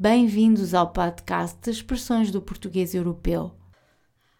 [0.00, 3.50] Bem-vindos ao podcast de Expressões do Português Europeu.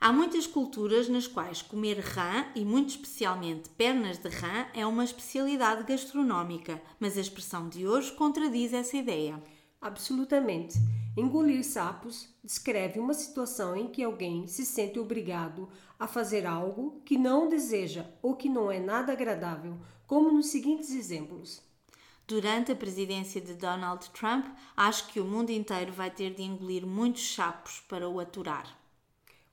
[0.00, 5.04] Há muitas culturas nas quais comer rã, e muito especialmente pernas de rã, é uma
[5.04, 9.42] especialidade gastronómica, mas a expressão de hoje contradiz essa ideia.
[9.78, 10.78] Absolutamente.
[11.14, 17.18] Engolir sapos descreve uma situação em que alguém se sente obrigado a fazer algo que
[17.18, 19.76] não deseja ou que não é nada agradável,
[20.06, 21.60] como nos seguintes exemplos.
[22.32, 26.86] Durante a presidência de Donald Trump, acho que o mundo inteiro vai ter de engolir
[26.86, 28.74] muitos sapos para o aturar.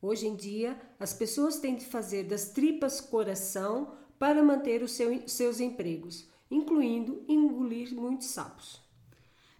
[0.00, 5.26] Hoje em dia, as pessoas têm de fazer das tripas coração para manter os seu,
[5.26, 8.80] seus empregos, incluindo engolir muitos sapos.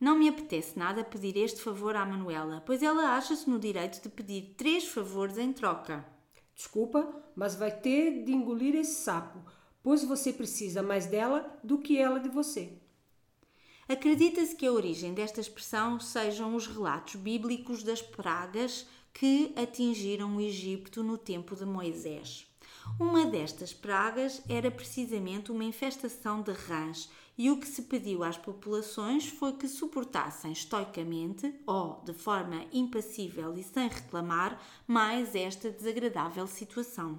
[0.00, 4.08] Não me apetece nada pedir este favor à Manuela, pois ela acha-se no direito de
[4.08, 6.02] pedir três favores em troca.
[6.54, 9.38] Desculpa, mas vai ter de engolir esse sapo,
[9.82, 12.80] pois você precisa mais dela do que ela de você.
[13.88, 20.40] Acredita-se que a origem desta expressão sejam os relatos bíblicos das pragas que atingiram o
[20.40, 22.46] Egito no tempo de Moisés.
[22.98, 28.36] Uma destas pragas era precisamente uma infestação de rãs, e o que se pediu às
[28.36, 36.46] populações foi que suportassem estoicamente ou de forma impassível e sem reclamar mais esta desagradável
[36.46, 37.18] situação.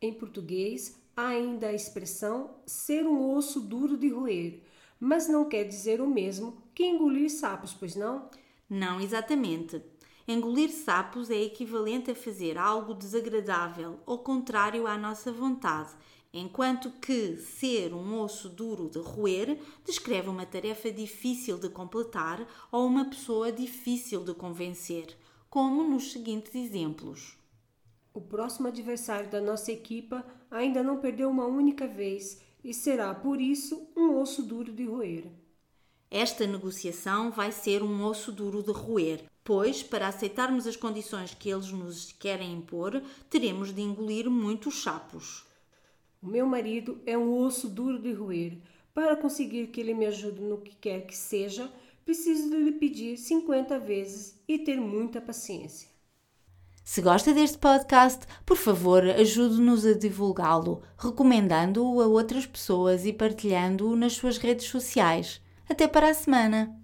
[0.00, 4.60] Em português, há ainda a expressão ser um osso duro de roer,
[4.98, 8.28] mas não quer dizer o mesmo que engolir sapos, pois não?
[8.68, 9.82] Não exatamente.
[10.28, 15.90] Engolir sapos é equivalente a fazer algo desagradável ou contrário à nossa vontade,
[16.32, 22.86] enquanto que ser um osso duro de roer descreve uma tarefa difícil de completar ou
[22.86, 25.16] uma pessoa difícil de convencer,
[25.48, 27.38] como nos seguintes exemplos.
[28.12, 33.40] O próximo adversário da nossa equipa ainda não perdeu uma única vez e será, por
[33.40, 35.24] isso, um osso duro de roer.
[36.10, 41.48] Esta negociação vai ser um osso duro de roer, pois, para aceitarmos as condições que
[41.48, 45.44] eles nos querem impor, teremos de engolir muitos sapos.
[46.22, 48.58] O meu marido é um osso duro de roer.
[48.94, 51.70] Para conseguir que ele me ajude no que quer que seja,
[52.04, 55.95] preciso de lhe pedir 50 vezes e ter muita paciência.
[56.88, 63.96] Se gosta deste podcast, por favor, ajude-nos a divulgá-lo, recomendando-o a outras pessoas e partilhando-o
[63.96, 65.42] nas suas redes sociais.
[65.68, 66.80] Até para a semana!